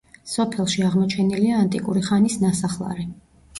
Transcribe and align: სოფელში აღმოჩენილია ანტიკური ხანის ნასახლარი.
სოფელში 0.29 0.85
აღმოჩენილია 0.87 1.61
ანტიკური 1.65 2.05
ხანის 2.09 2.41
ნასახლარი. 2.47 3.09